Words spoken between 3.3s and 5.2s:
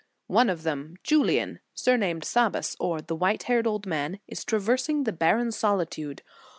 haired old man, is traversing the